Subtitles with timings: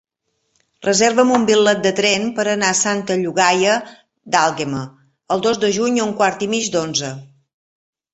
[0.85, 3.75] Reserva'm un bitllet de tren per anar a Santa Llogaia
[4.37, 4.81] d'Àlguema
[5.37, 7.13] el dos de juny a un quart i mig d'onze.